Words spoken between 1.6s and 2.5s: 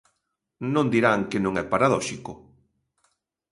é paradóxico.